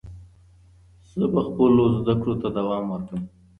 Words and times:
زه 1.17 1.23
به 1.33 1.41
خپلو 1.47 1.83
زده 1.97 2.13
کړو 2.21 2.33
ته 2.41 2.47
دوام 2.57 2.85
ورکړم. 2.89 3.23